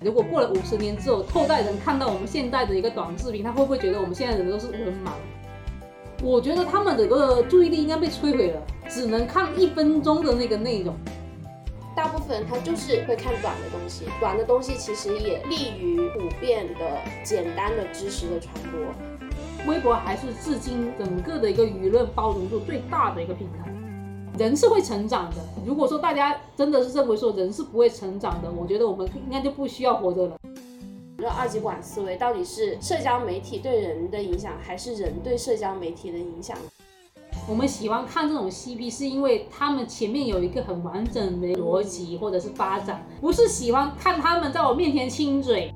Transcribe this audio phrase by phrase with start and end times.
[0.00, 5.10] 如果过了五十年之后，后代人看到我们现在的一个短视频，他会不会觉得我们现在人都是文盲？
[6.22, 10.94] 我觉得他们的一个注意力应该被摧毁了，只能看一分钟的那个内容。
[11.96, 19.72] 大部分人他就是会看短的东西，短的东西其实也利于普遍的、简单的知识的传播。
[19.72, 23.68] 微博还是至今整个的一个舆论包容度最大的一个平台。
[24.38, 25.36] 人是会成长的。
[25.66, 30.36] 如果说大家真的是认为说人是不会成长的，我觉得我们应该就不需要活着了。
[31.18, 36.56] 说二极管思维到底是社交媒体对人的影响，还是人对社交媒体的影响？
[37.48, 45.74] 我们喜欢看这种 CP，是因为他们前面有一个很完整的逻辑或者是发展，不是喜欢看他们在我面前亲嘴。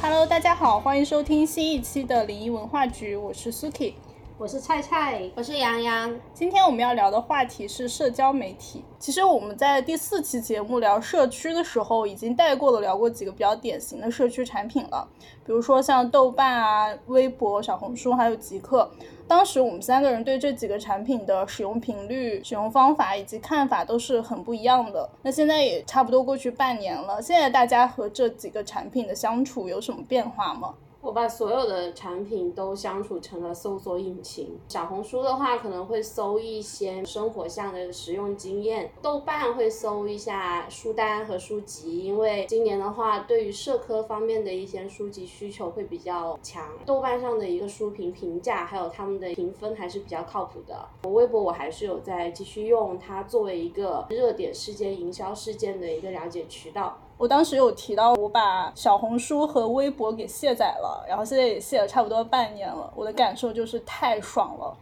[0.00, 3.92] Hello，大家好，欢迎收听新一期的灵异文化局，我是 Suki。
[4.38, 6.14] 我是菜菜，我是洋洋。
[6.34, 8.84] 今天我们要聊的话题是社交媒体。
[8.98, 15.08] 其实我们在第四期节目聊社区的时候，已经带过了聊过几个比较典型的社区产品了，
[15.46, 18.90] 比如说像豆瓣啊、微博、小红书，还有极客。
[19.26, 25.08] 当时我们三个人对这几个产品的使用频率、使用方法以及看法都是很不一样的。
[25.22, 30.74] 那现在也差不多过去半年了，现在大家和这几个产品的相处有什么变化吗？
[31.06, 34.58] 我把所有的产品都相处成了搜索引擎。
[34.66, 46.68] 小红书的话，可能会搜一些生活上的实用经验；豆瓣会搜一下书单和书籍，因为今年的话，对于社科方面的一些书籍需求会比较强。
[46.84, 50.88] 豆瓣上的一个书评评价，还有他们的评分还是比较靠谱的。
[51.04, 56.98] 我微博我还是有在继续用它作为一个热点事件、营销事件的一个了解渠道。
[57.18, 62.92] 我当时有提到，我把小红书和微博给卸载了，然后现在也卸了差不多半年了。
[62.94, 64.76] 我的感受就是太爽了，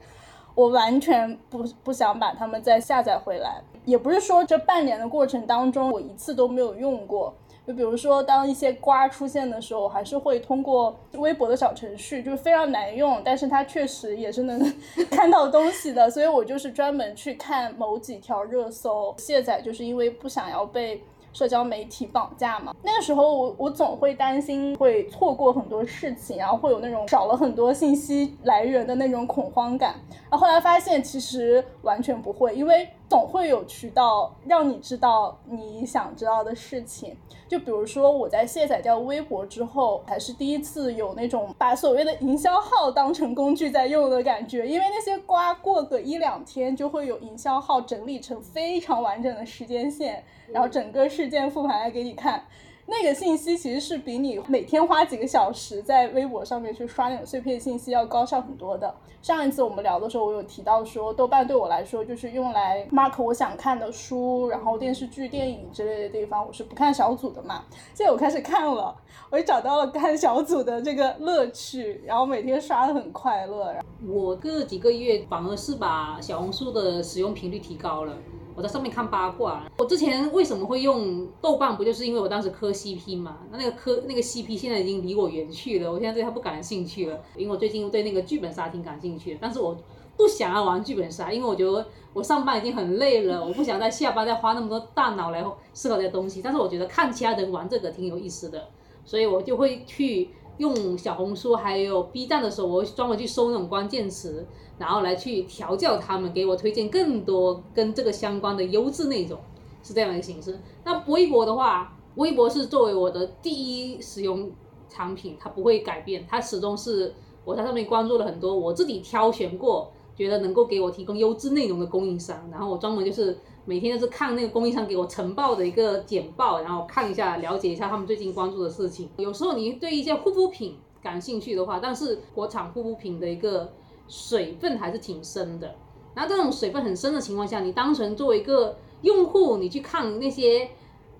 [0.56, 3.62] 我完全不不想把它们再下载回来。
[3.84, 7.32] 也不是说这半年的过程当中我一次都没有用过，
[7.64, 14.74] 就比如说当一些瓜出现的时候，我还是会通过微博的小程序，就是非常难用，但是它确实也是能
[15.08, 21.00] 看到东西的，所以我就是专门去看某几条热搜卸载，就是因为不想要被。
[21.34, 29.96] 社交媒体绑架嘛，那个时候我我总会担心会错过很多事情，然后会有那种少了很多信息来源的那种恐慌感。
[30.30, 37.16] 然后后来发现其实完全不会，因为总会有渠道让你知道你想知道的事情。
[37.46, 52.44] 就比如说我在卸载掉微博之后，还是第一次有那种把所谓的营销号当成工具在用的感觉，因为那些瓜过个一两天就会有营销号整理成非常完整的时间线，然后整个事件复盘来给你看。
[52.86, 58.94] 那个信息其实是比你每天花几个小时在微博上面去刷那种碎片信息要高效很多的。
[59.22, 67.64] 上一次我们聊的时候，我有提到说，豆瓣对我来说就是用来 mark 我想看的书，然后电视剧、电影之类的地方，我是不看小组的嘛。
[67.94, 68.94] 现在我开始看了，
[69.30, 73.74] 我也找到了看小组的这个乐趣，然后每天刷的很快乐。
[74.06, 78.14] 我这几个月反而是把小红书的使用频率提高了。
[78.56, 79.64] 我在上面看八卦。
[79.76, 81.76] 我之前为什么会用豆瓣？
[81.76, 83.38] 不就是因为我当时磕 CP 嘛？
[83.50, 87.20] 那那个磕那个 CP 现在已经离我远去了，我现在对他不感兴趣了。
[87.36, 89.76] 因为我最近对那个剧本杀挺感兴趣的，但是我
[90.16, 96.40] 不想要玩剧本杀，因为我觉得我上班已经很累了，我不想在下班再花那么多大脑来思考这些东西。
[96.40, 98.68] 但是我觉得看其他人玩这个挺有意思的，
[99.04, 104.46] 所以我就会去用小红书还有 B 站的时候，我会专门去搜那种关键词。
[104.76, 109.38] 然后来去调教他们，给我推荐更多跟这个相关的优质内容，
[109.84, 110.58] 是这样一个形式。
[110.82, 114.50] 那微博的话，微博是作为我的第一使用
[114.88, 122.36] 产品，它不会改变，它始终是我在上面关注了很多我自己挑选过，觉得能够给我提供优质内容的供应商。
[122.50, 129.08] 然后我专门就是每天都是看那个供应商给我晨报的一个简报，然后看一下，了解一下他们最近关注的事情。
[129.16, 133.72] 有时候你对一些护肤品感兴趣的话，但是国产护肤品的一个。
[134.06, 135.74] 水分还是挺深的，
[136.14, 140.68] 那这种水分很深的情况下，你单纯作为一个用户，你去看那些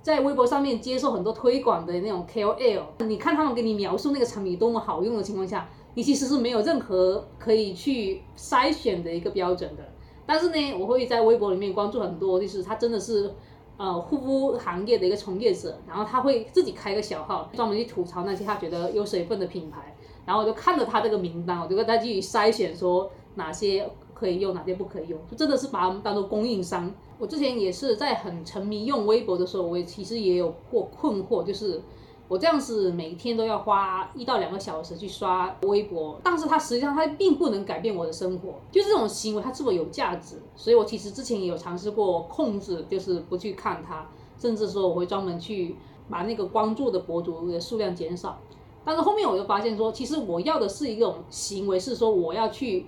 [0.02, 9.82] 在微博上面接受很多推广的那种 KOL，你看他们给你描述那个产品多么好用的情况下，你其实是没有任何可以去筛选的一个标准的。
[10.26, 13.32] 但是呢，我会在微博里面关注很多，就是他真的是
[13.76, 19.94] 呃护肤行业的一个从业者，然后他会自己开个小号，专门去吐槽那些他觉得有水分的品牌。
[20.26, 26.90] 然后我就看着他这个名单，我就跟他去筛选，说哪些可以用，哪些不可以用，就真的是把他们当做供应商。
[27.18, 31.82] 我之前也是在很沉迷用微博的时候，我也其实也有过困惑，就是
[32.26, 40.36] 我这样子每天都要花一到两个小时去刷微博，但是它实际上它并不能改变我的生活，就这种行为它是否有价值？
[40.56, 44.08] 所以我其实之前也有尝试过控制，就是不去看它。
[44.36, 45.76] 甚至说我会专门去
[46.08, 48.38] 把那个关注的博主的数量减少。
[48.84, 52.86] 但是后面我就发现说，其实我要的是一种行为，是说我要去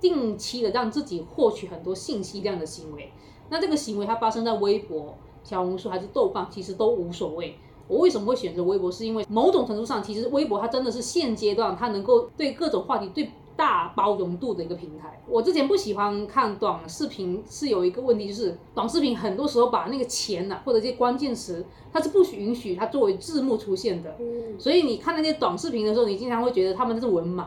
[0.00, 3.12] 定期的让自己获取很多信息量的行为。
[3.48, 5.14] 那这个行为它发生在微博、
[5.44, 7.56] 小红书还是豆瓣，其实都无所谓。
[7.88, 8.92] 我为什么会选择微博？
[8.92, 15.20] 是因为某种程度上，其实微博它真的是现阶段它能够对各种话题最大包容度的一个平台。
[15.26, 24.16] 我之前不喜欢看短视频，是有一个问题，就是短视频很多时候把那个钱呐、或者这些关键词，它是不许允许它作为字幕出现的。
[24.20, 27.44] 嗯，所以你看那些短视频的时候，你经常会觉得他们是文盲，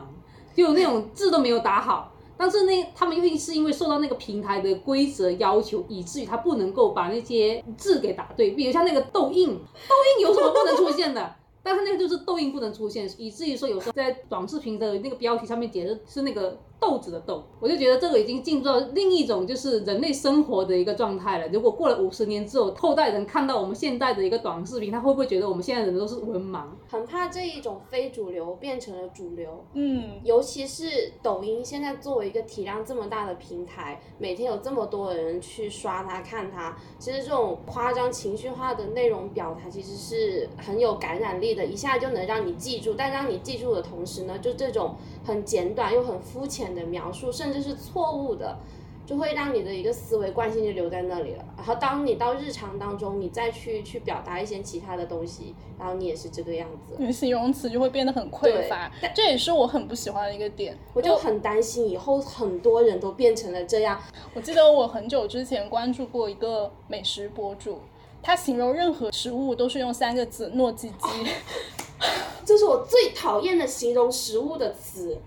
[0.54, 2.11] 就那种字都没有打好。
[2.42, 8.50] 但是那，他们又是因为受到那个平台的规则要求，以至于他不能够把那些字给打对。
[8.50, 11.36] 比如像那个痘印，痘印有什么不能出现的？
[11.62, 21.46] 但是那个就是痘印不能出现，以至于说有时候在短视频的那个标题上面写的是那个豆子的豆，我就觉得这个已经进入到另一种就是人类生活的一个状态了。
[21.52, 26.64] 如果过了五十年之后，后代人看到我们现在的一个短视频，他会不会觉得我们现在人都是文盲？
[26.88, 29.64] 很怕这一种非主流变成了主流。
[29.74, 42.94] 嗯，尤其是抖音现在作为一个体量这么大的平台，每天有这么多的人去刷它、看它，其实这种夸张情绪化的内容表达其实是很有感染力的，一下就能让你记住。
[42.94, 48.58] 但让你记住的同时呢，就这种很简短又很肤浅的描述，甚至是错误的。
[49.04, 56.94] 就会让你的一个思维惯性就留在那里了，然后当你到日常当中，你再去去表达一些其他的东西，然后你也是这个样子。
[56.98, 60.78] 你的形容词就会变得很匮乏，这也是我很不喜欢的一个点。
[60.94, 64.00] 我就很担心以后很多人都变成了这样。
[64.34, 67.80] 我记得我很久之前关注过一个美食博主，
[68.22, 71.26] 他形容任何食物都是用三个字“糯叽叽”，
[72.44, 75.18] 这是我最讨厌的形容食物的词。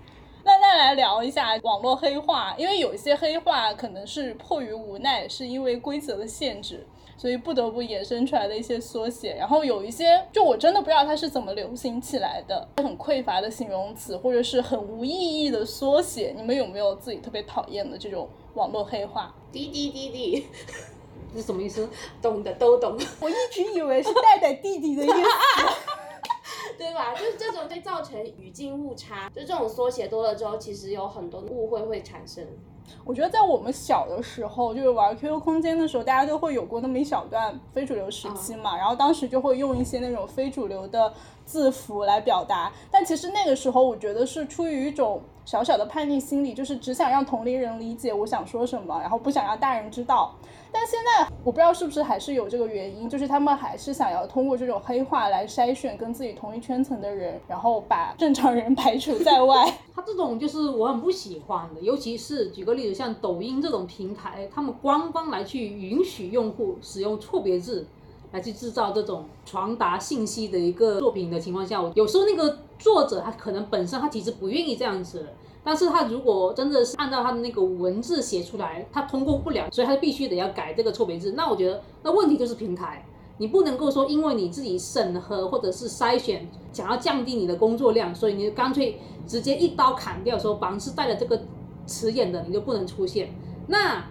[0.44, 6.86] 那再来聊一下网络黑话，因为有一些黑话可能是迫于无奈，是因为规则的限制，
[7.18, 9.36] 所以不得不衍生出来的一些缩写。
[9.40, 16.32] 然后有一些，就我真的不知道它是怎么流行起来的，很匮乏的形容词，或者是很无意义的缩写。
[16.38, 19.34] 你们有没有自己特别讨厌的这种网络黑话？
[19.52, 20.46] 滴滴滴滴，
[21.34, 21.90] 这是什么意思？
[22.22, 25.16] 懂的都懂，我一直以为是带带弟弟的意思。
[26.78, 27.14] 对吧？
[27.14, 32.46] 就是这种会造成语境误差，就这种缩写多了之后，其实有很多误会会产生。
[33.04, 41.12] 我觉得在我们小的时候，就是玩 QQ 空间的时候，大家都会有过那么一小段非主流时期嘛，然后当时就会用一些那种非主流的
[41.46, 50.36] 字符来表达，但其实那个时候我觉得是出于一种小小的叛逆心理，就是只想让同龄人理解我想说什么，然后不想让大人知道。
[50.76, 59.74] 但现在我不知道是不是还是有这个原因，就是他们还是想要通过这种黑化来筛选跟自己同一圈层的人，然后把正常人排除在外。
[59.96, 67.88] 他这种就是我很不喜欢的，尤其是举个例子，像抖音这种平台，他们官方来去允许用户使用错别字，
[68.34, 75.26] 来去制造这种传达信息的一个作品的情况下，有时候那个作者他可能本身他其实不愿意这样子。
[75.66, 81.32] 但是他如果真的是按照他的那个文字写出来，他通过不了，所以他必须得要改这个错别字。
[81.32, 83.04] 那我觉得那问题就是平台，
[83.40, 91.42] 你不能够说因为你自己审核或者是筛选，想要降低你的工作量，所以你干脆直接一刀砍掉，说凡是带了这个
[91.88, 93.34] 词眼的你就不能出现。
[93.68, 94.06] 那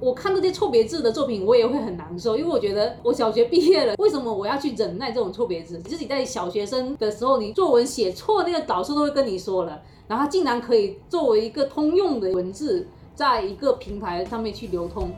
[0.00, 5.78] 我看这些错别字的作品，我也会很难受，因为我觉得我小学毕业了，为什么我要去忍耐这种错别字？
[5.80, 9.80] 自己在小学生的时候，你作文写错，那个导师都会跟你说了。
[10.06, 15.10] 然后它竟然可以作为一个通用的文字，在一个平台上面去流通。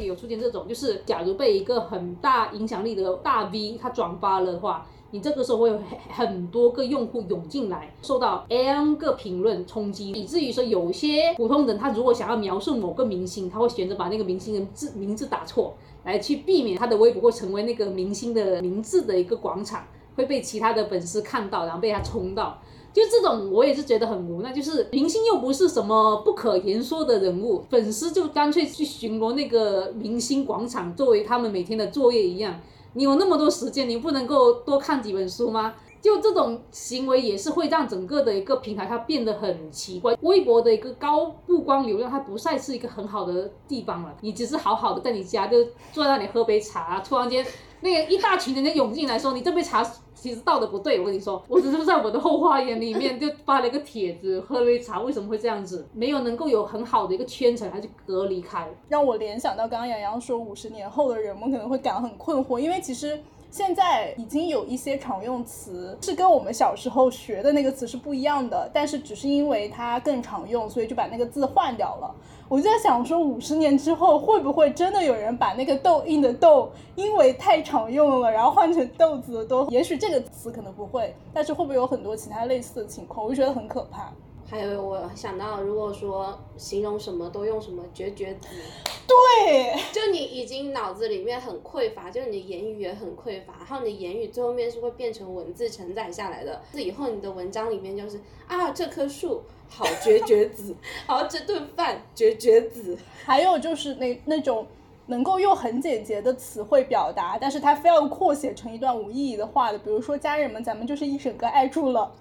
[0.00, 15.74] 也有出现这种，就是假如被一个很大影响力的大 V 他转发了的话，你这个时候会有很很多个用户涌进来，受到 N 个评论冲击，以至于说有些普通人他如果想要描述某个明星，他会选择把那个明星的字名字打错，
[16.04, 19.86] 来去避免他的微博会成为那个明星的名字的一个广场，
[20.16, 22.58] 会被其他的粉丝看到，然后被他冲到。
[22.96, 24.50] 就这种，我也是觉得很无奈。
[24.54, 32.58] 就是明星又不是什么不可言说的人物，粉丝就干脆去巡逻那个明星广场，作为他们每天的作业一样。
[32.94, 35.74] 你有那么多时间，你不能够多看几本书吗？
[36.00, 40.16] 就这种行为也是会让整个的一个平台它变得很奇怪。
[40.22, 44.14] 微博的一个高曝光流量，它不再是一个很好的地方了。
[44.22, 45.62] 你只是好好的在你家就
[45.92, 47.44] 坐在那里喝杯茶，突然间
[47.80, 50.98] 那个一大群人家涌进来说你这杯茶其实倒的不对。
[50.98, 55.86] 我跟你说，我只是在我的后花园里面就发了一个帖子，喝了杯茶，为什么会这样子？
[55.92, 58.68] 没有能够有很好的一个圈层，还是隔离开。
[58.88, 63.20] 让我联想到刚刚杨洋说五十年后的人们可能会感到很困惑，因为其实。
[63.56, 72.14] 现在已经有一些常用词是跟我们小时候学的那个词是不一样的，但是只是因为它更常用，所以就把那个字换掉了。
[72.48, 79.66] 我就在想说，五十年之后会不会真的有人把那个痘印的痘，因为太常用了，然后换成豆子的豆？
[79.70, 83.24] 也许这个词可能不会，但是会不会有很多其他类似的情况？
[83.24, 84.12] 我就觉得很可怕。
[84.48, 88.46] 还有我想到，如果说形容什么都用什么绝绝子，
[89.06, 96.62] 对，就你已经脑子里面很匮乏，就是你的言语也很匮乏，然后你的言语最后面是会变成文字承载下来的。
[96.72, 100.74] 这以后你的文章里面就是啊，这棵树好绝绝子，
[101.06, 102.96] 好这顿饭绝绝子。
[103.26, 104.64] 还有就是那那种
[105.06, 112.12] 能够用很简洁的词汇表达，但是他非要扩写成一段无意义的话的，比如说家人们，咱们就是一整个爱住了。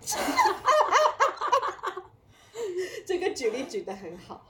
[3.34, 4.46] 举例举得很好，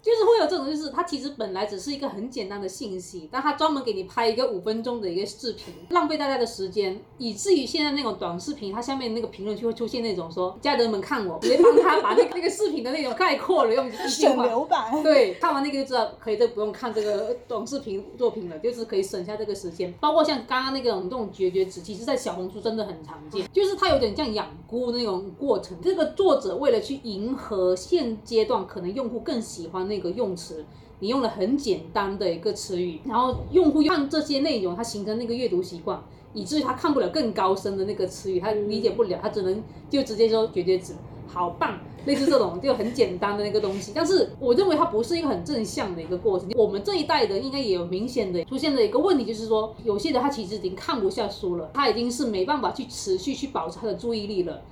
[0.00, 14.46] 就是会有这种，就是它其实本来只是一个很简单的信息，但它专门给你拍一个五分钟的一个视频，浪费大家的时间，以至于现在那种短视频，它下面那个评论区会出现那种说家人们看我，直接帮他把那个那个视频的内容概括了，用一句省话。
[14.46, 15.02] 流版。
[15.02, 19.92] 对，看完那个就知道可以，就不用看这个短视频作品了，就是可以省下这个时间。
[19.94, 25.76] 包括像刚刚那种这种绝绝子，其实在小红书真的很常见，就是它有点像养菇那种过程。
[25.82, 30.64] 这个作者为了去迎合现阶段可能用户更喜欢那个用词，
[31.00, 36.00] 你用了很简单的一个词语，然后用户看这些内容，他形成那个阅读习惯，
[36.32, 40.94] 以至于他看不了更高深的那个词语，他理解不了，他只能就直接说绝绝子。
[41.30, 46.48] 好棒，类似这种就很简单的那个东西，但是我认为它不是一个很正向的一个过程。
[46.56, 54.62] 我们这一代人应该也有明显的出现的一个问题，就是说有些人他其实已经看不下书了，他已经是没办法去持续去保持他的注意力了。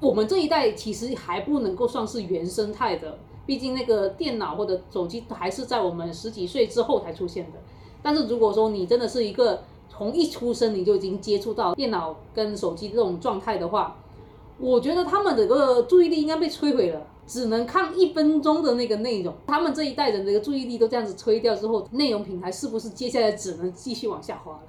[0.00, 7.58] 我们这一代其实还不能够算是原生态的，毕竟那个电脑或者手机还是在我们十几岁之后才出现的。
[8.02, 13.96] 但是如果说你真的是一个从一出生你就已经接触到电脑跟手机这种状态的话，
[14.58, 19.34] 我觉得他们的个注意力应该被摧毁了，只能看一分钟的那个内容。
[19.46, 24.60] 他们这一代人的一个注意力都这样子摧掉之后，内容平台是不是接下来只能继续往下滑了？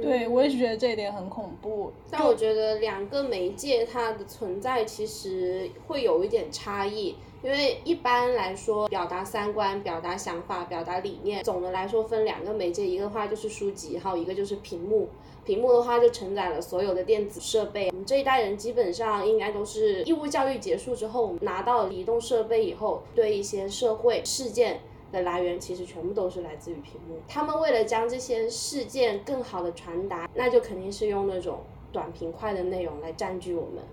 [0.00, 1.92] 对，我也是觉得这一点很恐怖。
[2.10, 15.10] 但我觉得两个媒介它的存在其实会有一点差异，因为一般来说，表达三观、表达想法、表达理念，总的来说分两个媒介，一个话就是书籍，还有一个就是屏幕。
[15.44, 17.90] 屏幕的话就承载了所有的电子设备。
[17.90, 24.80] 我们这一代人基本上应该都是义务教育结束之后，我们拿到了移动设备以后，对一些社会事件。
[25.12, 27.18] 的来源其实全部都是来自于屏幕。
[27.28, 31.60] 他们为了将这些事件更好的传达，那就肯定是用那种
[31.92, 33.84] 短平快的内容来占据我们。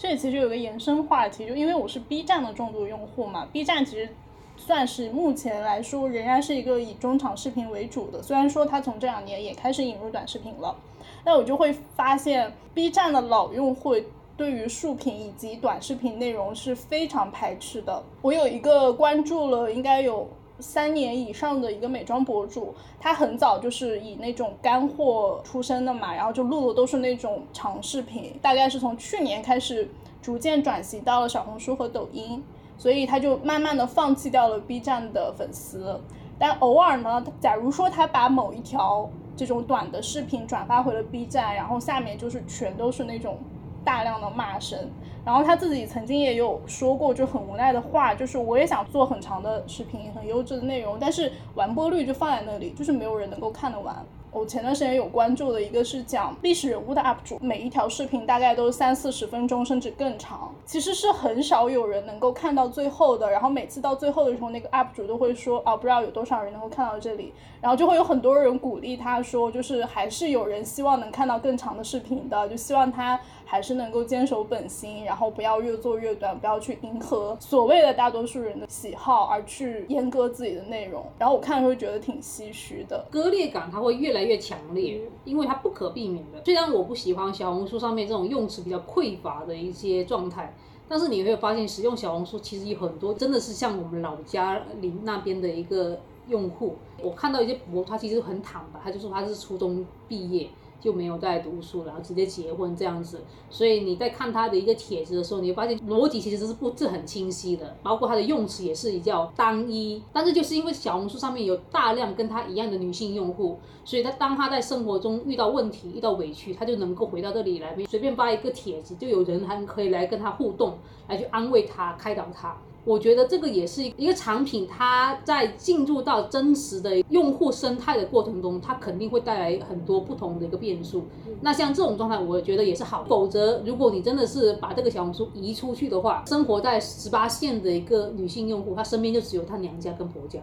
[0.00, 4.08] 这里其实有个延伸话题，就因为我是 B 站的重度用户嘛，B 站其实
[4.56, 10.74] 算是目前来说仍然是一个以中长视频为主的，虽然说它从这两年也开始引入短视频了，
[11.22, 13.94] 但我就会发现 B 站的老用户
[14.38, 18.02] 对于竖屏以及短视频内容是非常排斥的。
[18.22, 20.26] 我有一个关注了，应该有。
[20.60, 29.88] 三年以上的一个美妆博主，他很早就是以那种干货出身的嘛，然后就录的都是那种长视频，大概是从去年开始
[30.20, 32.42] 逐渐转型到了小红书和抖音，
[32.76, 36.00] 所以他就慢慢的放弃掉了 B 站的粉丝，
[36.38, 43.38] 但偶尔呢，假如说他把某一条这种短的视频转发回了 B 站，然后下面就是全都是那种。
[43.82, 44.78] 大量的骂声，
[45.24, 53.94] 然后他自己曾经也有说过就很无奈的话，就是我也想做很长的视频，很优质的内容，但是完播率就放在那里，就是没有人能够看得完。
[54.32, 60.54] 我前段时间有关注的一个是讲历史人物的 UP 主，每一条视频大概都三四十分钟，甚至更长。
[60.64, 63.28] 其实是很少有人能够看到最后的。
[63.28, 67.32] 然后每次到最后的时候，那个 UP 主都会说，哦，不知道有多少人能够看到这里。
[67.60, 73.18] 然后就会有很多人鼓励他说，就是还是有人希望能看到更长的视频的，就希望他
[73.50, 81.04] 还是能够坚守本心，然后不要越做越短，不要去迎合所谓的大多数人的喜好而去阉割自己的内容。
[81.18, 86.40] 然后我看会觉得挺唏嘘的，割裂感它会越来越强烈，因为它不可避免的。
[86.44, 90.54] 虽然我不喜欢小红书上面这种用词比较匮乏的一些状态，
[90.88, 95.98] 但是你会发现使用小红书其实有很多真的是像我们老家邻那边的一个。
[96.28, 100.48] 用户，我看到一些博，他其实很坦白，他就说他是初中毕业
[100.80, 103.20] 就没有再读书，然后直接结婚这样子。
[103.50, 110.02] 所以你在看他的一个帖子的时候，你会发现逻辑其实是不是很清晰的，包括他的用词也是比较单一。
[110.12, 122.56] 但是就是因为小红书上面有大量跟他一样的女性用户，所以他当他在生活中遇到问题、遇到委屈，他就能够回到这里来，随便发一个帖子，就有人还可以来跟他互动，来去安慰他、开导他。
[122.84, 131.04] 我觉得这个也是一个产品，它在进入到真实的用户生态的过程中，它肯定会带来很多不同的一个变数。
[131.42, 133.04] 那像这种状态，我觉得也是好。
[133.04, 140.40] 否则，如果你真的是把这个小红书移出去的话，生活在十八线的一个女性用户，她身边就只有她娘家跟婆家，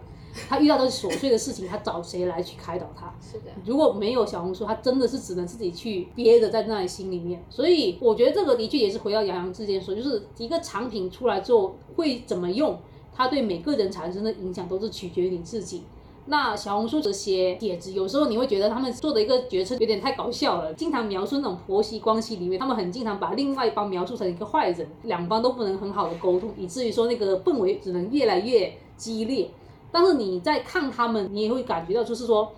[0.50, 3.14] 她遇到的琐碎的事情，他找谁来去开导他？
[3.22, 7.44] 是的，如果没有小红书，他真的是只能自己去憋着在那里心里面。
[7.50, 12.78] 所以我觉得这个的确也是回到杨洋之前说，就是一个产品出来之后会怎么用，
[13.14, 15.84] 它对每个人产生的影响都是取决于你自己。
[16.30, 29.50] 那小红书这些帖子，有时候你会觉得他们做的一个决策有点太搞笑了，经常描述那种婆媳关系里面，他们很经常把另外一方描述成一个坏人，两方都不能很好的沟通，以至于说那个氛围只能越来越激烈。
[29.98, 32.52] 但是你在看他们，你也会感觉到，就是说，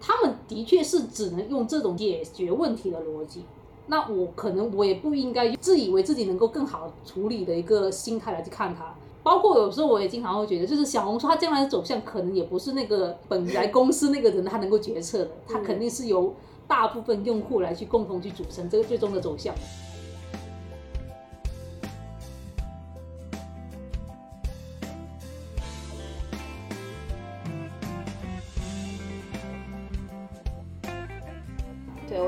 [0.00, 3.42] 他们的确是只能用这种解决问题的逻辑。
[3.88, 8.94] 那我可能我也不应该自以为自己能够更好处理的一个心态来去看它。
[9.24, 16.32] 包括有时候我也经常会觉得，就是小红书它将来的走向，可能也不是那个本来公司那个人他能够决策的，他肯定是由
[16.68, 19.52] 大部分用户来去共同去组成这个最终的走向。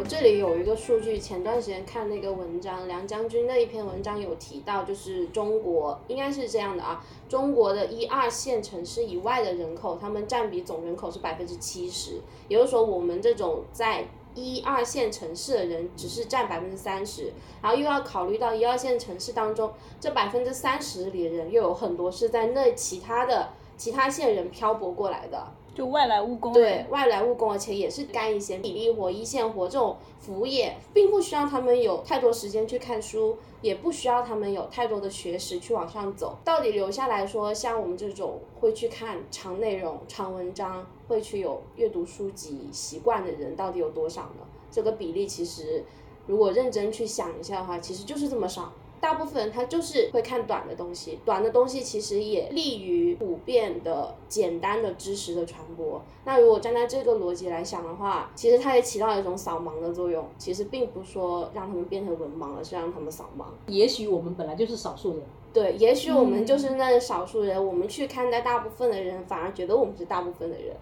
[0.09, 25.49] 这里有一个数据，前段时间看那个文章，梁将军那一篇文章有提到，就是中国应该是这样的啊，中国的一二线城市以外的人口，他们占比总人口是百分之七十，也就是说我们这种在一二线城市的人只是占百分之三十，然后又要考虑到一二线城市当中这百分之三十里的人，又有很多是在那其他的其他县人漂泊过来的。
[25.77, 36.39] 就外来务工，对外来务工，而且也是干一些体力活、一线活这种服务业，并不需要他们有太多时间去看书，也不需要他们有太多的学识去往上走。
[36.43, 44.47] 到底留下来说，像我们这种会去看长内容、长文章，会去有阅读书籍习惯的人，到底有多少呢？
[44.71, 45.85] 这个比例其实，
[46.27, 48.73] 如果认真去想一下的话，其实就是这么少。
[49.01, 56.03] 大部分人他就是会看短的东西，短的东西其实也利于普遍的简单的知识的传播。
[56.25, 60.27] 那如果站在这个逻辑来想的话，其实它也起到一种扫盲的作用。
[60.39, 63.45] 其实并不说让他们变成文盲，而是让他们扫盲。
[63.67, 70.75] 也许我们本来就是少数人，对，也许我们就是那少数人，我们去看待大部分的人，反而觉得我们是大部分的人。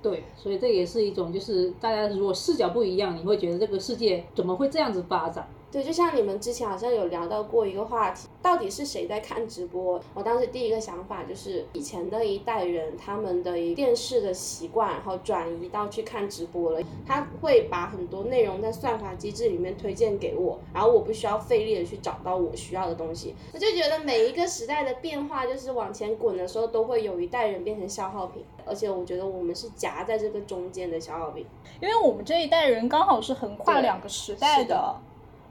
[0.00, 5.48] 对，所以这也是一种，就是大家如果视角不一样，你会觉得这个世界怎么会这样子发展？
[5.70, 10.00] 对，就像你们之前好像有聊到过一个话题，到底是谁在看直播？
[10.14, 16.80] 我当时第一个想法就是以前的一代人他们的一电视的习惯，然后转移到去看直播了。
[17.06, 23.34] 他会把很多内容在算法机制里面推荐给我，然后我不需要费力的去找到我需要的东西。
[23.52, 31.44] 我就觉得每一个时代的变化，就是往前滚的时候，都会有一代人变成消耗品，而且我觉得我们是夹在这个中间的消耗品，
[31.82, 34.96] 因为我们这一代人刚好是横跨两个时代的。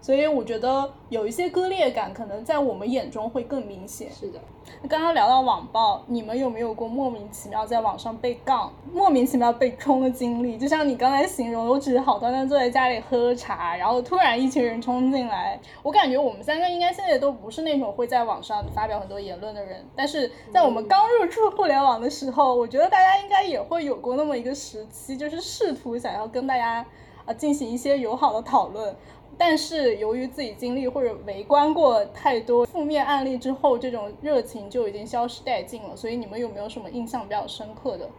[0.02, 4.10] 所以我觉得有一些割裂感，可能在我们眼中会更明显。
[4.12, 4.40] 是的。
[4.90, 10.58] 刚刚聊到网暴，你们有没有过莫名其妙在网上被杠、莫名其妙被冲的经历？
[10.58, 15.58] 就像你刚才形容，我只是好端端坐在家里喝茶，然后突然一群人冲进来。
[15.82, 26.86] 我感觉我们三个应该现在都不是那种会在网上发表很多言论的人，但是在我们刚入驻互联网的时候，我觉得大家应该也会有过那么一个时期，就是试图想要跟大家
[27.26, 28.94] 啊进行一些友好的讨论。
[29.38, 35.96] 但是由于自己经历或者围观过太多负面案例之后，这种热情就已经消失殆尽了。
[35.96, 38.10] 所以你们有没有什么印象比较深刻的？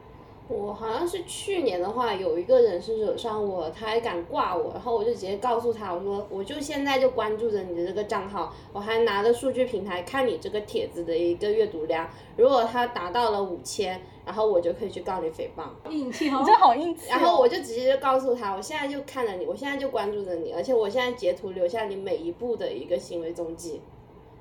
[0.49, 15.65] 我好像是去年的话，有一个人是惹上我，他还敢挂我，然后我就直接告诉他，我说我就现在就关注着你的这个账号，我还拿着数据平台看你这个帖子的一个阅读量，如果他达到了五千，然后我就可以去告你诽谤。
[15.89, 17.09] 硬气哦，这好硬气。
[17.09, 23.81] 然后我就直接就告诉他，我现在就看着你，我现在就关注着你，而且我现在截图留下你每一步的一个行为踪迹，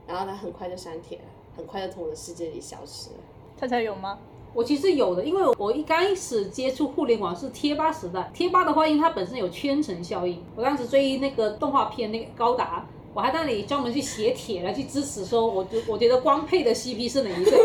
[0.06, 1.24] 然后他很快就删帖了，
[1.56, 3.16] 很快就从我的世界里消失了。
[3.58, 4.20] 他才有吗？
[4.54, 10.44] 我其实有的，因为我一开始接触互联网是贴吧时代，贴吧的话，因为它本身有圈层效应。
[10.58, 17.58] 我当时追那个动画片那个高达，我还在那里专门去写帖来去支持，说我觉我觉得光配的 CP 是哪一对，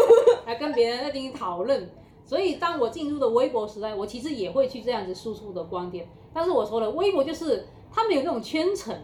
[0.47, 1.91] 来跟别人在进行讨论。
[2.33, 6.09] 所以当我进入了微博时代，我其实也会去这样子输出的观点。
[6.33, 8.97] 但是我说了，微博就是他们有那种圈层，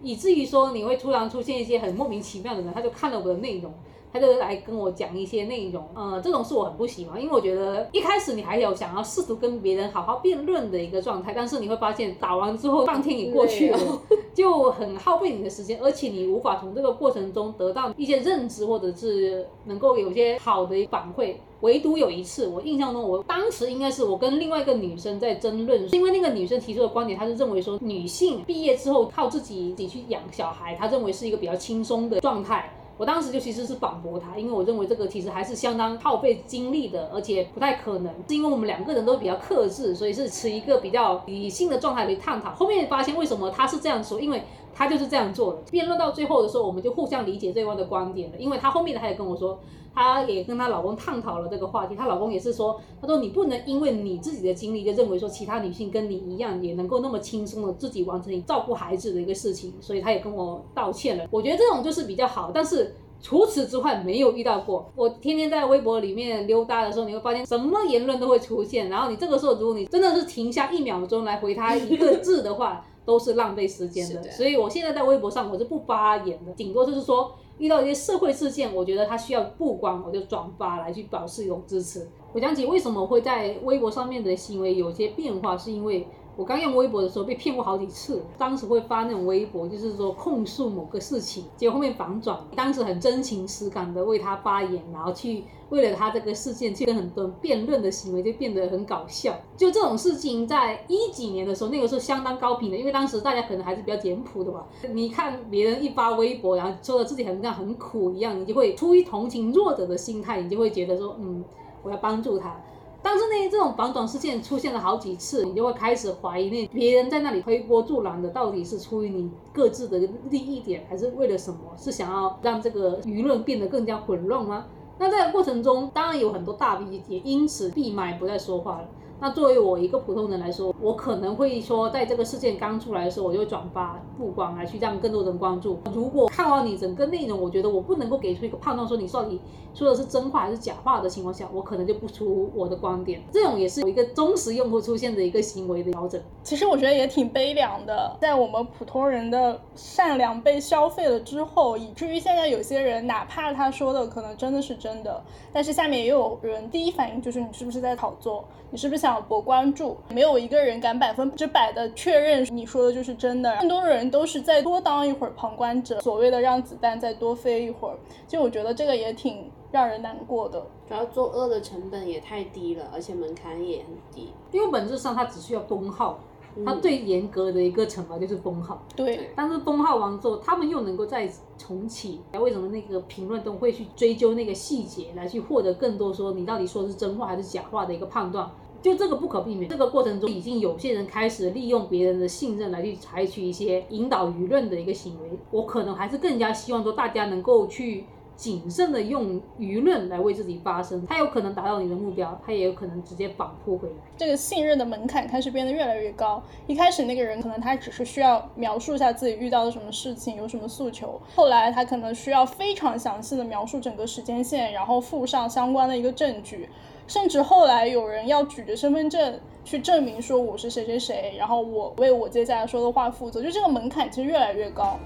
[0.00, 3.74] 以至于说你会突然出现一些很莫名其妙的人，他就看了我的内容。
[4.10, 13.78] 他就来跟我讲一些内容，呃，这种是我很不喜欢，因为我觉得一开始你还有想要试图跟别人好好辩论的一个状态，但是你会发现打完之后半天也过去了，
[14.32, 21.34] 就很耗费你的时间，而且你无法从这个过程中得到一些认知，或者是能够有些好的反馈。
[21.60, 32.72] 唯独有一次，我印象中，我当时应该是我跟另外一个女生在争论，因为那个女生提出的观点，她是认为说女性毕业之后靠自己自己去养小孩，她认为是一个比较轻松的状态。
[32.96, 38.12] 我当时就其实是反驳她，因为我认为这个其实还是相当耗费精力的，而且不太可能。
[38.28, 42.52] 是因为我们两个人都比较克制，所以是持一个比较理性的状态来探讨。
[42.52, 44.42] 后面发现为什么她是这样说，因为
[44.78, 45.58] 她就是这样做的。
[45.72, 48.38] 辩论到最后的时候，我们就互相理解对方的观点了。
[48.38, 49.58] 因为她后面的她也跟我说，
[49.92, 51.96] 她也跟她老公探讨了这个话题。
[51.96, 59.74] 她老公也是说，他说你不能因为你自己的经历就认为说其他女性跟你一样也能够那么轻松的自己完成你照顾孩子的一个事情。
[59.80, 61.26] 所以她也跟我道歉了。
[61.32, 62.94] 我觉得这种就是比较好，但是。
[63.20, 64.92] 除此之外没有遇到过。
[64.94, 68.88] 我天天在微博里面溜达的时候，你会发现什么言论都会出现。
[68.88, 74.22] 然后你这个时候，如果你真的是停下一秒钟来回他一个字的话，都是浪费时间的。
[74.30, 82.06] 所以我现在在微博上我是不发言的，顶多就是说遇到一些社会事件，我觉得他需要曝光，我就转发来去表示一种支持。
[82.34, 86.06] 我讲起为什么会在微博上面的行为有些变化，是因为。
[86.38, 99.34] 我刚用微博的时候被骗过好几次，当时会发那种微博，就是说控诉某个事情，结果后面反转，当时很真情实感的为他发言，然后去为了他这个事件去跟很多人辩论的行为就变得很搞笑。
[99.56, 104.64] 就这种事情，在一几年的时候，那个时候相当高频的，因为当时大家可能还是比较简朴的吧。
[104.92, 111.44] 你看别人一发微博，然后说的自己很像很苦一样，你就会出于同情弱者的心态，你就会觉得说，嗯，
[111.82, 112.56] 我要帮助他。
[113.02, 119.98] 但是呢，这种反转事件出现了好几次，你就会开始怀疑，那别人在那里推波助澜的，到底是出于你各自的
[120.30, 121.58] 利益点，还是为了什么？
[121.76, 124.66] 是想要让这个舆论变得更加混乱吗？
[124.98, 128.88] 那在过程中，当然有很多大 V 也因此闭麦不再说话了。
[129.20, 135.78] 那作为我一个普通人来说，我可能会说，在这个事件刚出来的时候，我就转发曝光来去让更多人关注。
[135.92, 139.40] 如果看完你整个内容，我觉得我不能够给出一个判断，说你到底
[139.74, 143.20] 说的是真话还是假话的情况下，我可能就不出我的观点。
[143.32, 146.20] 这种也是有一个忠实用户出现的一个行为的调整。
[146.44, 155.20] 其实我觉得也挺悲凉的，在我们普通人的善良被消费了之后，以至于现在有些人，哪怕他说的可能真的是真的，
[155.52, 159.07] 但是下面也有人第一反应就是你是不是在炒作，你是不是想。
[159.20, 167.96] 博关注，没有一个人敢百分之百的确认你说的就是真的，更多人都是再多当一会儿旁观者，所谓的让子弹再多飞一会儿。
[168.26, 176.18] 就我觉得这个也挺让人难过的，主要作恶的成本也太低了，而且门槛也很低，因为本质上它只需要封号。
[176.66, 179.30] 他最严格的一个惩罚就是封号，对。
[179.36, 182.20] 但是封号完之后，他们又能够再重启。
[182.32, 188.50] 为什么那个评论都会去追究那个细节，来去获得更多说你到底说的是真话还是假话的一个判断？
[188.82, 189.68] 就这个不可避免。
[189.68, 195.30] 这个过程中，已经有些人开始利用别人的信任来去采取一些引导舆论的一个行为。
[195.50, 198.04] 我可能还是更加希望说大家能够去。
[198.38, 203.94] 谨慎的用舆论来为自己发声，它有可能达到你的目标，它也有可能直接反扑回来。
[204.16, 206.40] 这个信任的门槛开始变得越来越高。
[206.68, 216.68] 一开始那个人可能他只是需要描述一下自己遇到的什么事情，有什么诉求，后来他可能需要非常详细的描述整个时间线，然后附上相关的一个证据，
[217.08, 223.42] 甚至后来有人要举着身份证去证明说我是谁谁谁，然后我为我接下来说的话负责。
[223.42, 224.96] 就这个门槛其实越来越高。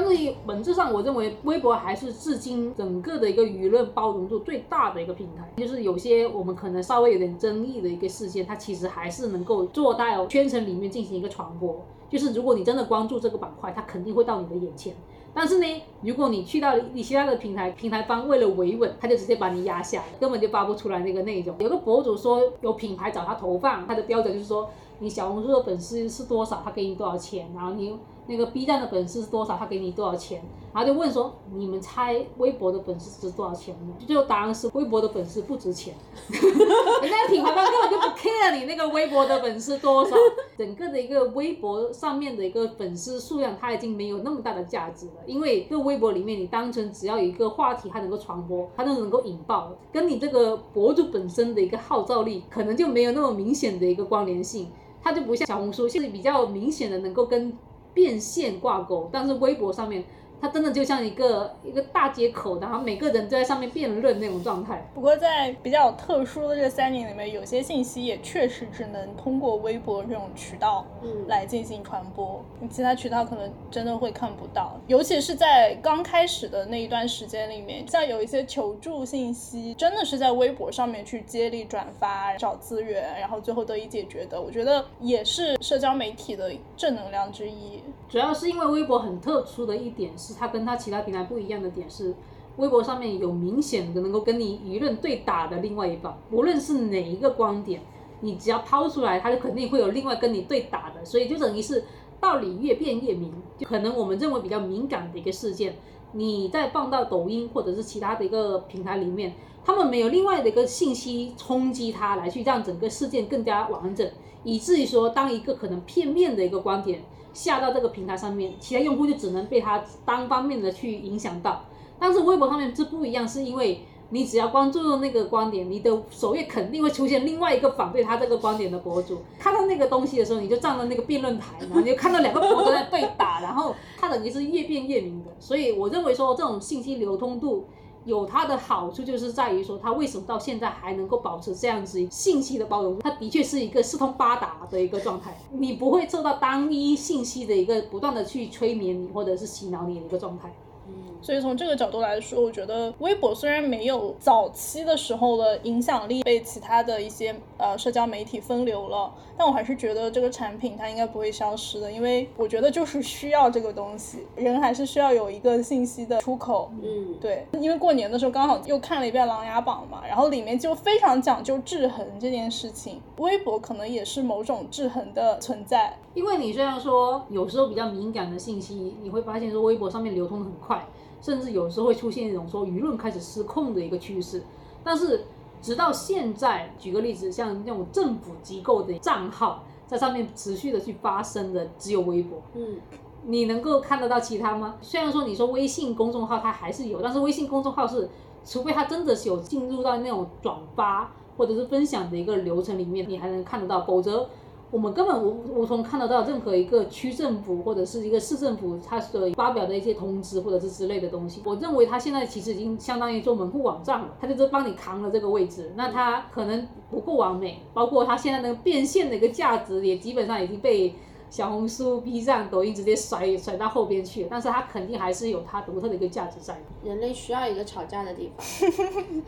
[0.00, 5.50] 但是本质上，我认为微博还是至今整个的一个舆论包容度最大的一个平台。
[5.56, 11.84] 就是有些我们可能稍微有点争议的一个事件，它其实还是能够做到圈层里面进行一个传播。
[12.08, 14.94] 就是如果你真的关注这个板块，它肯定会到你的眼前。
[15.34, 15.66] 但是呢，
[16.02, 21.56] 如果你去到你其他的平台，平台方为了维稳，他就直接把你压下，根本就发不出来那个内容。
[21.58, 27.98] 有个博主说，有品牌找他投放，他的标准就是说，你小红书的粉丝是多少，他给你多少钱，然后你。
[28.28, 29.56] 那个 B 站的粉丝是多少？
[29.56, 30.42] 他给你多少钱？
[30.72, 33.94] 然后就问说：你们猜微博的粉丝值多少钱呢？
[34.06, 35.94] 最后答案是微博的粉丝不值钱。
[36.30, 40.14] 人家品牌方根本就不 care 你那个微博的粉丝多少，
[40.58, 45.12] 整个的一个微博上面的一个粉丝数量，它已经没有那么大的价值了。
[45.26, 54.68] 因为这个微博里面，你当成只要有一个话题，它能够传播，它都能够引爆，跟你这个博主本身的一个号召力，可能就没有那么明显的一个关联性。
[55.00, 57.56] 它就不像小红书，现在比较明显的能够跟。
[57.94, 60.04] 变现挂钩，但是微博上面
[60.40, 64.88] 它真的就像一个一个大街口，然后每个人都在上面辩论那种状态。
[64.94, 70.86] 不过在比较特殊的这三年里面，有些信息也确实只能通过微博这种渠道
[71.26, 74.78] 来进行传播，其他渠道可能真的会看不到。
[74.86, 84.40] 尤其是在刚开始的那一段时间里面，像有一些求助信息，真的是在微博上面去接力转发找资源，然后最后得以解决的。
[84.40, 87.82] 我觉得也是社交媒体的正能量之一。
[88.08, 92.14] 主要是因为微博很特殊的一点是，它跟它其他平台不一样的点是，
[92.56, 97.80] 微博上面有明显的能够跟你舆论对打的另外一方，无论是哪一个观点，
[98.20, 101.84] 你只要抛出来，它就肯定会有另外跟你对打的，所以就等于是
[102.18, 103.32] 道理越辩越明。
[103.56, 105.76] 就可能我们认为比较敏感的一个事件，
[106.12, 114.10] 你再放到抖音或者是其他的一个平台里面，他们没有另外的一个信息冲击它，来去让整个事件更加完整，
[114.42, 117.02] 以至于说当一个可能片面的一个观点。
[117.38, 121.64] 下到这个平台上面，其他用户就只能被他单方面的去影响到。
[122.00, 129.18] 但是微博上面是不一样，是因为你只要关注那个观点，你的首页肯定会出现另外一个反对他这个观点的博主。
[129.38, 135.30] 看到那个东西的时候，你就站在那个辩论台，然后你就看到两个博主在对打，然后他等于是越辩越明的。
[135.38, 137.68] 所以我认为说这种信息流通度。
[138.08, 142.98] 有它的好处，就是在于说，它为什么到现在还能够保持这样子信息的包容？
[143.00, 150.50] 它的确是一个四通八达的一个状态，你不会受到单一信息的一个不断的去催眠你，或者是洗脑你的一个状态。
[150.88, 166.70] 嗯所以从这个角度来说，我觉得微博虽然没有早期的时候的影响力被其他的一些呃社交媒体分流了，但我还是觉得这个产品它应该不会消失的，因为我觉得就是需要这个东西，人还是需要有一个信息的出口。
[166.82, 175.96] 嗯，对，因为过年的时候刚好又看了一遍《琅琊榜》嘛，然后里面就非常讲究制衡这件事情，微博可能也是某种制衡的存在。
[176.14, 180.84] 因为你虽然说有时候比较敏感的信息，你会发现说微博上面流通的很快。
[181.20, 184.42] 甚至有时候会出现一种说舆论开始失控的一个趋势，
[184.84, 185.24] 但是
[185.60, 192.40] 直到现在，举个例子，像那种政府机构的账号在上面持续的去发声的，只有微博。
[192.54, 192.76] 嗯，
[193.24, 194.76] 你能够看得到其他吗？
[194.80, 198.08] 虽然说你说微信公众号它还是有，但是微信公众号是，
[198.44, 204.28] 除非它真的是有进入到那种转发或者是分享的一个流程里面，你还能看得到，否则。
[204.70, 211.40] 我们根本无无从看得到任何一个区政府或者是一个市政府它所发表的一些通知或者是之类的东西。
[211.44, 215.72] 我认为它现在其实已经相当于做门户网站了，它就是帮你扛了这个位置。
[215.74, 220.94] 那它可能不够完美，包括它现在那个变现的一个价值也基本上已经被
[221.30, 224.28] 小红书、B 站、抖音直接甩甩到后边去了。
[224.30, 226.60] 但是它肯定还是有它独特的一个价值在。
[226.84, 228.44] 人类需要一个吵架的地方。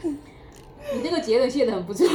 [0.94, 2.06] 你这个结论写的很不错。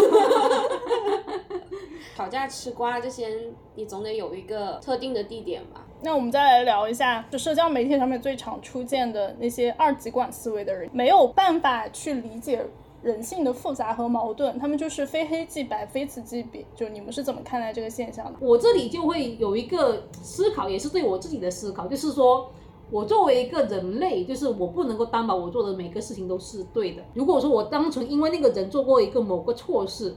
[2.16, 3.28] 吵架、吃瓜这些，
[3.76, 5.86] 你总得有一个特定的地点吧。
[6.02, 12.66] 那我们再来聊一下，就社交媒体上面最常出现的那些二极管思维的人，没有办法去理解
[13.04, 16.66] 人性的复杂和矛盾，他们就是非黑即白、非此即彼。
[16.74, 18.40] 就你们是怎么看待这个现象的？
[18.40, 22.50] 我这里就会有一个思考，也是对我自己的思考，就是说
[22.90, 27.02] 我作为一个人类，就是我不能够担保我做的每个事情都是对的。
[27.14, 30.16] 如果说我单纯因为那个人做过一个某个错事，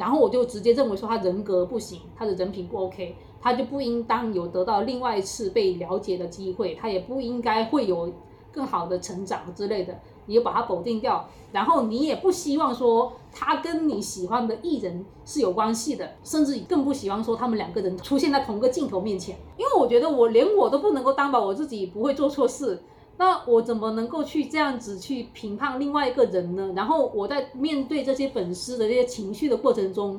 [0.00, 8.10] 然后我就直接认为说他人格不行，他的人品不 OK，他就不应当有得到另外一次被了解的机会，他也不应该会有
[8.50, 11.28] 更好的成长之类的，你就把他否定掉。
[11.52, 22.80] 然后你也不希望说他跟你喜欢的艺人是有关系的，甚至更不希望说他们两个人出现在同个镜头面前，因为我觉得我连我都不能够担保我自己不会做错事。
[23.20, 26.72] 那我怎么能够去这样子去评判另外一个人呢？
[26.74, 30.18] 然后我在面对这些粉丝的这些情绪的过程中，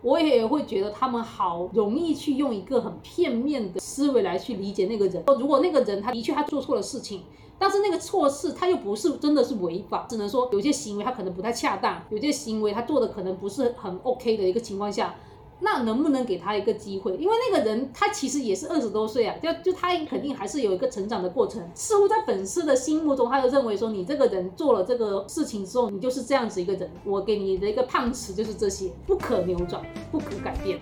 [0.00, 5.24] 我也会觉得他们好容易去用一个很片面的思维来去理解那个人。
[5.40, 7.22] 如果那个人他的确他做错了事情，
[7.58, 15.16] 但是那个错事他又不是真的是违法，只能说有些行为他可能不太恰当，有些行为他做的可能不是很 OK 的一个情况下。
[15.60, 17.16] 那能不能给他一个机会？
[17.16, 21.62] 因为那个人他其实也是二十多岁啊，就就他肯定还是有一个成长的过程。
[21.74, 26.90] 似乎在粉丝的心目中，他就认为说你这个人做了这个事情之后，你就是这样子一个人。
[27.04, 30.78] 我给你的一个判词就是这些，不可扭转，不可改变。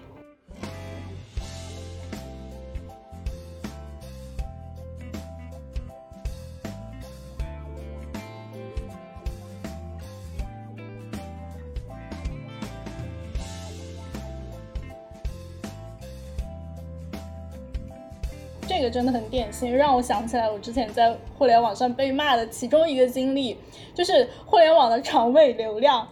[18.84, 23.56] 个真的很典型，让我想起来我之前在互联网上被骂的其中一个经历，
[23.94, 26.06] 就是互联网的长尾流量。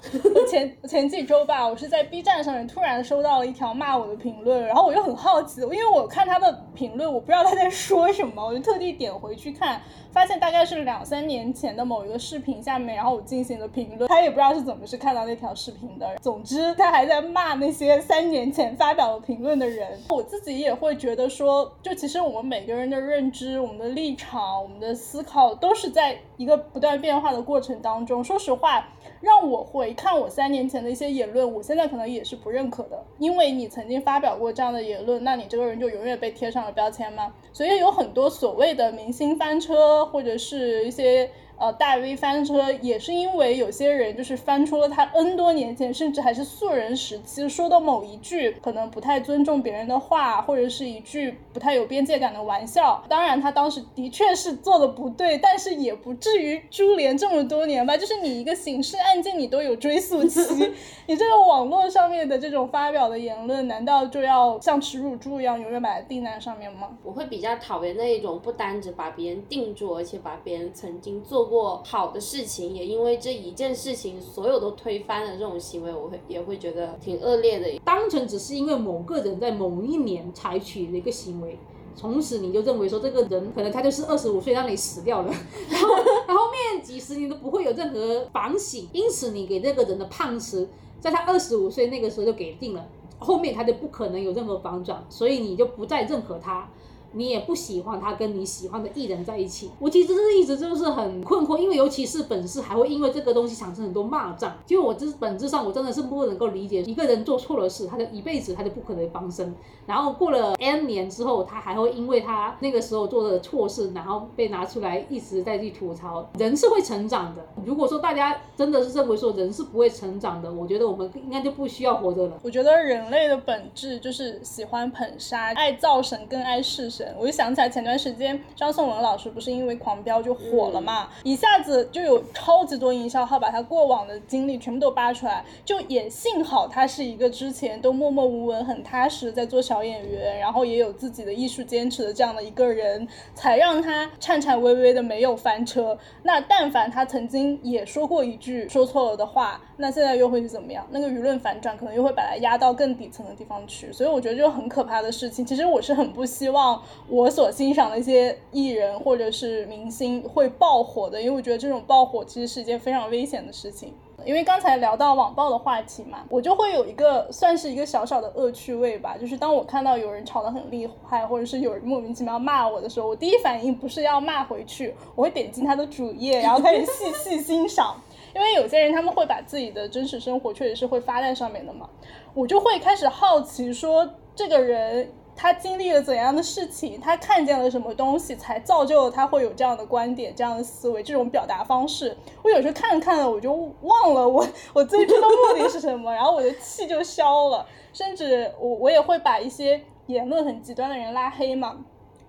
[0.49, 9.81] 前前几周吧，我是在 B 站上面突然收到了一条骂我的评论，然后我就很好奇，因为我看他的评论，我不知道他在说什么，我就特地点回去看。
[10.13, 16.07] 发现大概是两三年前的某一个视频下面，然后我进行了评论，他也不知道是怎么是看到那条视频的。
[16.21, 19.99] 总之，他还在骂那些三年前发表了评论的人。
[20.11, 28.23] 我自己也会觉得说，就其实我们每个人的认知、我们的立场、我们的思考，都是在一个不断变化的过程当中。
[28.23, 28.89] 说实话。
[29.21, 37.33] 让我回看我三年前的一些言论，我现在可能也是不认可的，因为你曾经发表过这样的言论，那你这个人就永远被贴上了标签吗？
[37.53, 41.31] 所以有很多所谓的明星翻车，或者是一些。
[41.59, 53.01] 呃，大 V 翻车也是因为有些人就是翻出了他 N 多年前，甚至还是素人时期说的某一句可能不太尊重别人的话，或者是一句不太有边界感的玩笑。
[53.09, 57.97] 当然，他当时的确是做的不对，但是也不至于株连这么多年吧。
[57.97, 60.41] 就是你一个刑事案件，你都有追诉期，
[61.07, 66.89] 你这个网络上面的这种发表的言论，难道就要像耻辱柱一样永远摆在地那上面吗？
[67.05, 71.52] 我会比较讨厌那一种不单只把别人定住，而且把别人曾经做。
[71.52, 71.52] 过
[71.85, 77.81] 好的事情，也因为这一件事情，所有都推翻了这种行为，我会也会觉得挺恶劣的。
[77.85, 81.59] 当成只是因为某个人在某一年采取了一个行为，
[81.95, 85.33] 从此你就认为说这个人可能他就是二十五岁让你死掉了，
[85.69, 85.89] 然后
[86.27, 90.69] 然后面几十年都不会有任何反省，因此你给这个人的判词，
[91.01, 92.87] 在他二十五岁那个时候就给定了，
[93.19, 96.69] 后面他就不可能有任何反转，所以你就不再认可他。
[97.13, 104.57] 你也不喜欢他跟你喜欢的艺人在一起，我其实是一直就是很困惑，因为尤其是粉丝还会因为这个东西产生很多骂战。
[104.67, 109.55] 就我这本质上我真的是不能够理解，一个人做错了事，他的一辈子他就不可能翻身，
[109.87, 116.29] 然后过了 N 年之后，他还会因为他那个时候做的错事，然后被拿出来一直在去吐槽。
[116.39, 122.39] 人是会成长的，如果说大家真的是认为说人是不会成长的，我觉得我们应该就不需要活着了。
[122.43, 127.02] 我觉得人类的本质就是喜欢捧杀，爱造神更爱弑神。
[127.19, 145.97] 我就想起来前段时间张颂文老师不是因为狂飙就火了嘛，一下子就有超级多营销号把他过往的经历全部都扒出来，就也幸好他是一个之前都默默无闻、很踏实在做小演员，然后也有自己的艺术坚持的这样的一个人，才让他颤颤巍巍的没有翻车。
[146.23, 150.87] 那但凡他曾经也说过一句说错了的话，那现在又会是怎么样？
[150.91, 153.93] 那个舆论反转可能又会把他压到更底层的地方去。
[153.93, 155.45] 所以我觉得这个很可怕的事情。
[155.45, 156.83] 其实我是很不希望。
[157.09, 163.93] 我所欣赏的一些艺人或者是明星会爆火的，因为我觉得这种爆火其实是一件非常危险的事情。
[164.25, 177.97] 因为刚才聊到网暴的话题嘛，我就会有一个算是一个小小的恶趣味吧，就是当我看到有人吵得很厉害，或者是有人莫名其妙骂我的时候，我第一反应不是要骂回去，我会点进他的主页，然后开始细细欣赏。
[178.33, 181.89] 因为有些人他们会把自己的真实生活确实是会发在上面的嘛，
[182.33, 185.13] 我就会开始好奇说这个人。
[185.35, 187.01] 他经历了怎样的事情？
[187.01, 192.17] 他看见了什么东西，才造就了他会有这样的观点、这样的思维、这种表达方式？
[192.43, 197.67] 我有时候看着看着，我就忘了我我最初的目的是什么，然后我的气就消了。
[197.93, 201.77] 甚至我我也会把一些言论很极端的人拉黑嘛，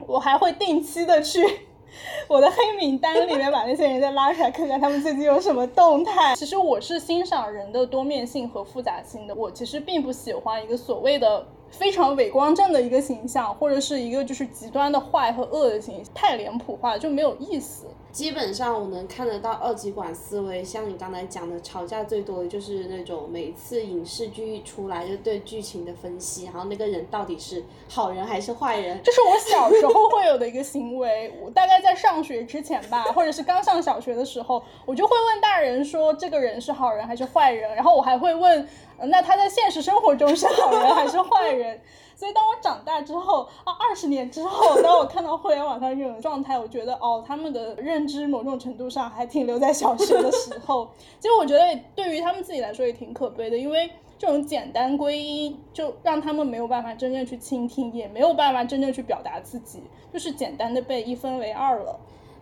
[0.07, 1.41] 我还会定期的去
[2.27, 6.35] 我的黑名单里面把那些人再拉出来，看看他们最近有什么动态。
[6.35, 11.45] 其实我是欣赏人的多面性和复杂性的，我其实并不喜欢一个所谓的。
[11.77, 17.87] 非常伪光正的一个形象，或者是一个就是极端的坏和恶的形象，太脸谱化就没有意思。
[18.13, 31.33] 基本上我能看得到二极管思维，像你刚才讲的，吵架最多的就是那种每次影视剧一出来就对剧情的分析，然后那个人到底是好人还是坏人，这 是 我小时候会有的一个行为。
[31.41, 38.69] 我大概在上学之前吧，或者是刚上小学的时候，我就会问大人说这个人是好人还是坏人，然后我还会问。
[39.05, 41.81] 那他在现实生活中是好人还是坏人？
[42.15, 50.89] 所以当我长大之后啊，二十年之后，当我看到互联网上这种状态，我觉得哦，他们的认知某种程度上还停留在小学的时 候。
[51.19, 59.81] 其实我觉得对于他们自己来说也挺可悲的，因为这种简单归因就让他们没有办法真正去倾听，也没有办法真正去表达自己，
[60.13, 61.99] 就是简单的被一分为二了。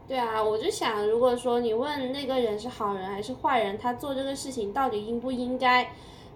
[0.07, 5.89] 对啊，我就想，如果说你问那个人是好人还是坏人，他做这个事情到底应不应该？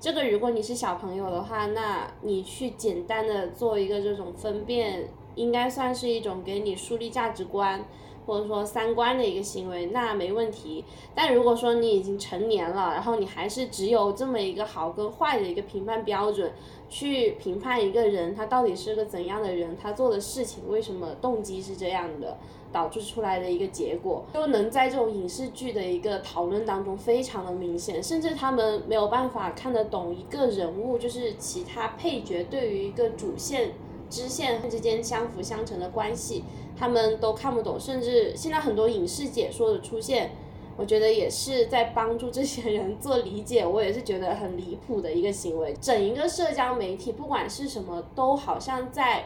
[0.05, 7.83] 这个如果你是小朋友的话，那你去简单的做一个这种分辨，应该算是一种给你树立价值观
[8.27, 10.85] 或者说三观的一个行为，那没问题。
[11.15, 16.51] 但如果说你已经成年了，然后你还是只有这么一个好跟坏的一个评判标准，
[16.87, 22.37] 去评判一个人他到底是个怎样的人，他做的事情为什么动机是这样的。
[22.75, 33.71] 导致出来的一个结果，就能在这种影视剧的一个讨论当中非常的明显，甚至他们没有办法看得懂一个人物，就是其他配角对于一个主线。
[34.07, 36.43] 支线之间相辅相成的关系，
[36.77, 40.29] 他们都看不懂，甚至现在很多影视解说的出现，
[40.77, 43.65] 我觉得也是在帮助这些人做理解。
[43.65, 45.73] 我也是觉得很离谱的一个行为。
[45.81, 49.25] 整一个社交媒体，不管是什么，都好像在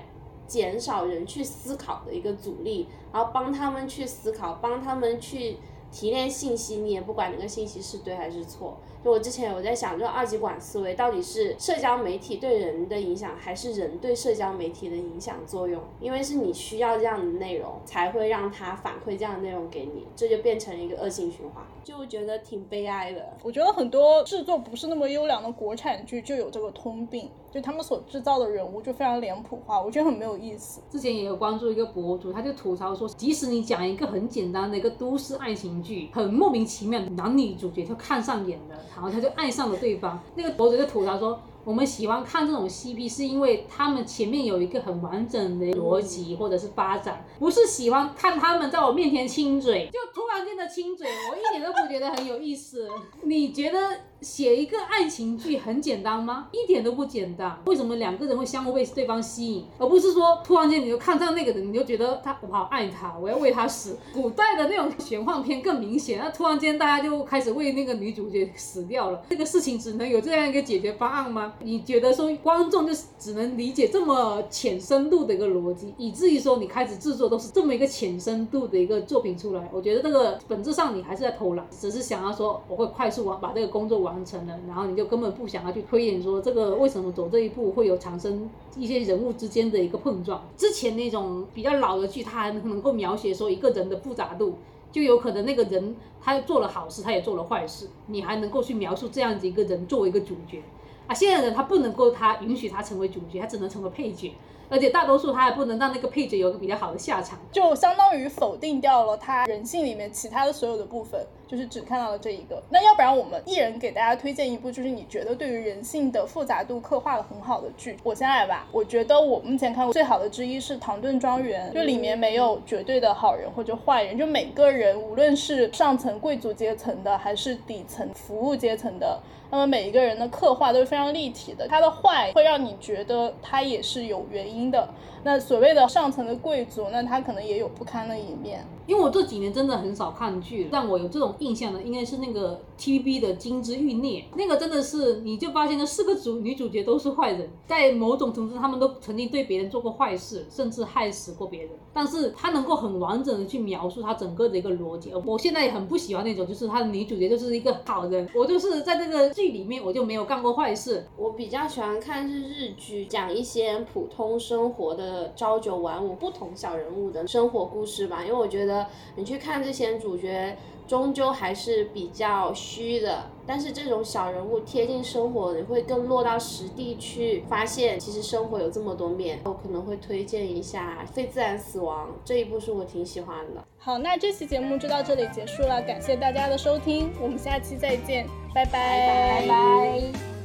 [0.49, 5.57] 减少人去思考的一个阻力，然后帮他们去思考，帮他们去
[5.91, 6.77] 提炼信息。
[6.77, 8.77] 你也不管那个信息是对还是错。
[9.01, 15.81] 就我之前有在想，就二极管思维到底是社交媒体对人的影响，还是人对社交媒体的影响作用？
[16.01, 23.37] 因为是你需要这样的内容，才会让他反馈这样的内容给你，这就变成一个恶性循环，就觉得挺悲哀的。
[23.41, 30.81] 我觉得很多制作不是那么优良的国产剧就有这个通病，就他们所制造的人物就非常脸谱化，我觉得很没有意思。
[30.89, 38.75] 之前也有关注一个博主，他就吐槽说，即使你讲一个很简单的一个都市爱情剧，很莫名其妙，男女主角就看上眼了。
[38.93, 41.39] 然后他就爱上了对方，那个博主就吐槽说。
[41.63, 52.89] 我们喜欢看这种 CP，是因为他们前面有一个很完整的逻辑或者是发展，不是喜欢看他们在我面前亲嘴，就突然间的亲嘴，我一点都不觉得很有意思。
[53.23, 53.77] 你觉得
[54.21, 56.47] 写一个爱情剧很简单吗？
[56.51, 57.61] 一点都不简单。
[57.65, 63.97] 为什么两个人会相互被对方吸引，而不是说突然间你就看上那个人，你就觉得他我好爱他，我要为他死。
[64.13, 71.48] 古代的那种玄幻片更明显，那突然间大家就开始为那个女主角死掉了，这个事情只能有这样一个解决方案吗？
[71.61, 79.69] 你觉得说观众就只能理解这么浅深度的一个逻辑，以至于说你开始制作都是这么一个浅深度的一个作品出来。
[79.73, 90.41] 我觉得这个本质上你还是在偷懒，只是想要说我会快速完把这个工作完成了，然后你就根本不想要去推演说这个为什么走这一步会有产生一些人物之间的一个碰撞。
[90.57, 94.55] 之前那种比较老的剧，它还能够描写说一个人的复杂度，
[94.91, 100.61] 就有可能那个人他做了好事，他也做了坏事，你还能够去描述这样子一个人作为一个主角。
[101.09, 104.31] 啊，现在人他不能够，他允许他成为主角，他只能成为配角，
[104.69, 112.61] 而且大多数他还不能让那个配角有个比较好的下场，就相当于否定掉了他人性里面其他的所有的部分，就是只看到了这一个。
[112.69, 117.97] 那要不然我们一人给大家推荐一部，就是你觉得对于人性的复杂度刻画的很好的剧。
[118.03, 129.19] 我先来吧，我觉得我目前看过最好的之一是《唐顿庄园》，就里面没有绝对的好人或者坏人，就每个人无论是上层贵族阶层的，还是底层服务阶层的。
[129.51, 134.87] 那么每一个人的刻画都是非常立体的，他的坏会让你觉得他也是有原因的。
[135.23, 138.63] 那所谓的上层的贵族，那他可能也有不堪的一面。
[138.89, 151.69] 因为我这几年真的很少看剧，让我有这种印象的应该是那个 T B 的《金枝欲孽》，那个真的是你就发现这四个主女主角都是坏人，在某种程度上他们都曾经对别人做过坏事，甚至害死过别人。
[151.93, 155.11] 但是他能够很完整的去描述他整个的一个逻辑。
[155.25, 161.05] 我现在也很不喜欢那种，就是他的女主角就是一个好人，我就是在这个剧里面我就没有干过坏事。
[161.17, 168.87] 我比较喜欢看是日剧，讲一些普通生活的朝九晚五、不同小人物的生活故事吧，因为我觉得。
[169.15, 170.57] 你去看这些主角，
[170.89, 173.29] 终究还是比较虚的。
[173.45, 179.39] 但是这种小人物贴近生活，你会更落到实地去发现，其实生活有这么多面。
[179.43, 183.63] 我可能会推荐一下《非自然死亡》这一部，是我挺喜欢的。
[183.77, 190.38] 好，那这期节目就到这里结束了，感谢大家的收听，我们下期再见，拜拜拜拜。